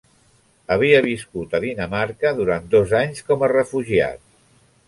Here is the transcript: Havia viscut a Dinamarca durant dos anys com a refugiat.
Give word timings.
Havia 0.75 1.01
viscut 1.07 1.53
a 1.59 1.61
Dinamarca 1.67 2.33
durant 2.39 2.67
dos 2.75 2.97
anys 3.03 3.25
com 3.29 3.45
a 3.45 3.51
refugiat. 3.55 4.27